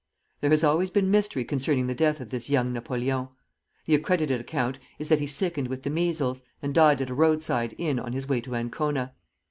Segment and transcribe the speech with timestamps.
[0.39, 3.27] There has always been mystery concerning the death of this young Napoleon.
[3.85, 7.75] The accredited account is that he sickened with the measles, and died at a roadside
[7.77, 9.13] inn on his way to Ancona.